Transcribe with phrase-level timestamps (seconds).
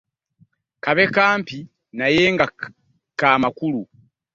[0.83, 1.57] Kabe kampi
[1.97, 2.45] naye nga
[3.19, 3.81] ka makulu.